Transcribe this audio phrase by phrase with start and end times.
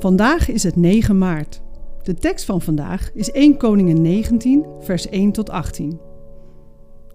[0.00, 1.62] Vandaag is het 9 maart.
[2.02, 6.00] De tekst van vandaag is 1 Koningen 19, vers 1 tot 18.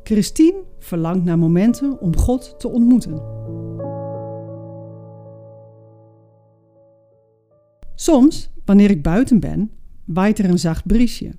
[0.04, 3.21] Christine verlangt naar momenten om God te ontmoeten.
[7.96, 9.72] Soms, wanneer ik buiten ben,
[10.04, 11.31] waait er een zacht briesje.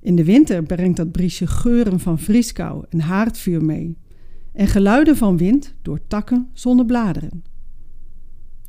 [0.00, 3.98] In de winter brengt dat briesje geuren van vrieskou en haardvuur mee
[4.52, 7.51] en geluiden van wind door takken zonder bladeren.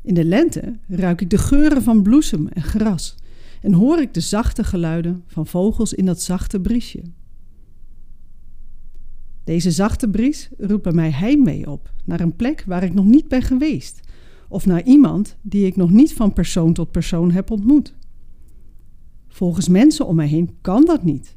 [0.04, 3.14] In de lente ruik ik de geuren van bloesem en gras
[3.62, 7.02] en hoor ik de zachte geluiden van vogels in dat zachte briesje.
[9.44, 13.28] Deze zachte bries roept bij mij heimwee op naar een plek waar ik nog niet
[13.28, 14.00] ben geweest
[14.48, 17.94] of naar iemand die ik nog niet van persoon tot persoon heb ontmoet.
[19.28, 21.36] Volgens mensen om mij heen kan dat niet.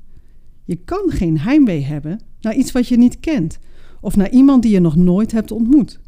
[0.63, 3.59] Je kan geen heimwee hebben naar iets wat je niet kent
[4.01, 5.99] of naar iemand die je nog nooit hebt ontmoet.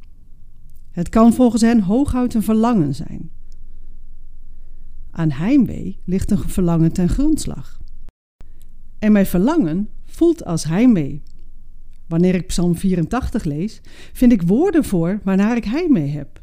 [0.99, 3.31] Het kan volgens hen hooguit een verlangen zijn.
[5.11, 7.81] Aan heimwee ligt een verlangen ten grondslag.
[8.97, 11.23] En mijn verlangen voelt als heimwee.
[12.07, 13.81] Wanneer ik Psalm 84 lees,
[14.13, 16.41] vind ik woorden voor waarnaar ik heimwee heb.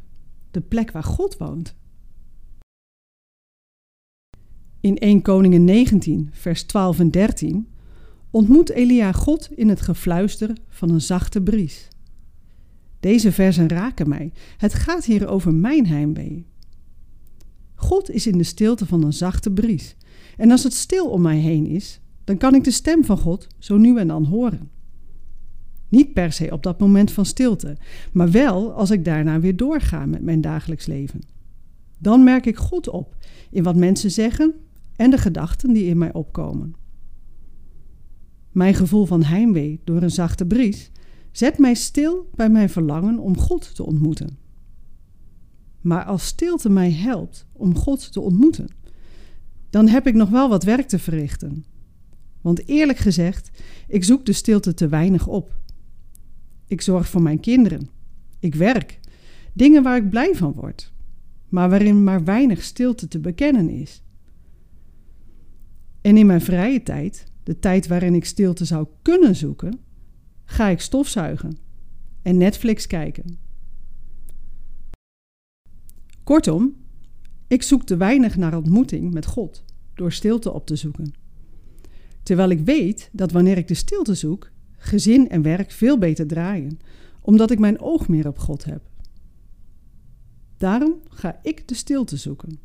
[0.50, 1.76] De plek waar God woont.
[4.80, 7.68] In 1 Koningen 19, vers 12 en 13
[8.30, 11.88] ontmoet Elia God in het gefluister van een zachte bries.
[13.06, 14.32] Deze versen raken mij.
[14.56, 16.46] Het gaat hier over mijn heimwee.
[17.74, 19.96] God is in de stilte van een zachte bries.
[20.36, 23.46] En als het stil om mij heen is, dan kan ik de stem van God
[23.58, 24.70] zo nu en dan horen.
[25.88, 27.76] Niet per se op dat moment van stilte,
[28.12, 31.20] maar wel als ik daarna weer doorga met mijn dagelijks leven.
[31.98, 33.16] Dan merk ik God op
[33.50, 34.54] in wat mensen zeggen
[34.96, 36.74] en de gedachten die in mij opkomen.
[38.52, 40.90] Mijn gevoel van heimwee door een zachte bries
[41.36, 44.38] zet mij stil bij mijn verlangen om God te ontmoeten.
[45.80, 48.68] Maar als stilte mij helpt om God te ontmoeten,
[49.70, 51.64] dan heb ik nog wel wat werk te verrichten.
[52.40, 53.50] Want eerlijk gezegd,
[53.88, 55.60] ik zoek de stilte te weinig op.
[56.66, 57.88] Ik zorg voor mijn kinderen.
[58.38, 59.00] Ik werk.
[59.52, 60.92] Dingen waar ik blij van word,
[61.48, 64.02] maar waarin maar weinig stilte te bekennen is.
[66.00, 69.84] En in mijn vrije tijd, de tijd waarin ik stilte zou kunnen zoeken,
[70.46, 71.58] ga ik stofzuigen
[72.22, 73.38] en Netflix kijken.
[76.24, 76.74] Kortom,
[77.46, 79.64] ik zoek te weinig naar ontmoeting met God
[79.94, 81.12] door stilte op te zoeken.
[82.22, 86.78] Terwijl ik weet dat wanneer ik de stilte zoek, gezin en werk veel beter draaien,
[87.20, 88.82] omdat ik mijn oog meer op God heb.
[90.56, 92.58] Daarom ga ik de stilte zoeken.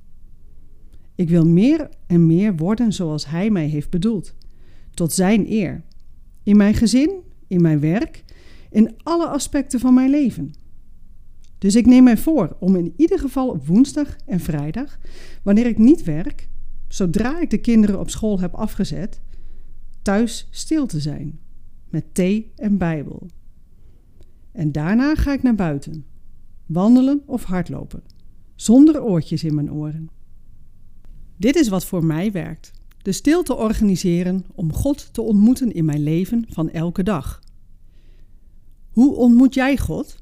[1.15, 4.35] Ik wil meer en meer worden zoals Hij mij heeft bedoeld,
[4.93, 5.83] tot Zijn eer,
[6.43, 7.11] in mijn gezin,
[7.51, 8.23] in mijn werk,
[8.69, 10.53] in alle aspecten van mijn leven.
[11.57, 14.99] Dus ik neem mij voor om in ieder geval op woensdag en vrijdag,
[15.43, 16.49] wanneer ik niet werk,
[16.87, 19.21] zodra ik de kinderen op school heb afgezet,
[20.01, 21.39] thuis stil te zijn,
[21.89, 23.27] met thee en Bijbel.
[24.51, 26.05] En daarna ga ik naar buiten,
[26.65, 28.03] wandelen of hardlopen,
[28.55, 30.09] zonder oortjes in mijn oren.
[31.37, 36.03] Dit is wat voor mij werkt: de stilte organiseren om God te ontmoeten in mijn
[36.03, 37.40] leven van elke dag.
[38.91, 40.15] Hoe ontmoet jij God?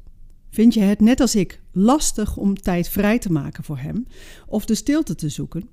[0.49, 4.07] Vind je het net als ik lastig om tijd vrij te maken voor Hem
[4.47, 5.69] of de stilte te zoeken?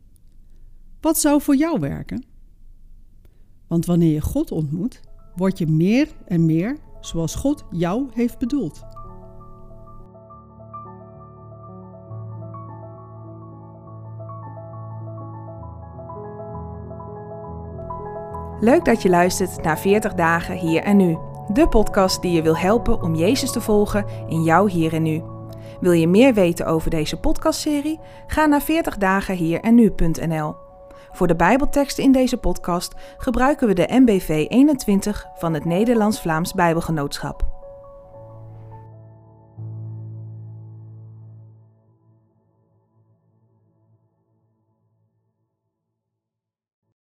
[1.01, 2.25] Wat zou voor jou werken?
[3.67, 5.01] Want wanneer je God ontmoet,
[5.37, 8.81] word je meer en meer zoals God jou heeft bedoeld.
[18.61, 21.17] Leuk dat je luistert naar 40 dagen hier en nu.
[21.53, 25.23] De podcast die je wil helpen om Jezus te volgen in jouw hier en nu.
[25.81, 28.01] Wil je meer weten over deze podcastserie?
[28.27, 30.55] Ga naar 40 dagen hier en nu.nl.
[31.13, 37.56] Voor de Bijbelteksten in deze podcast gebruiken we de MBV 21 van het Nederlands-Vlaams Bijbelgenootschap.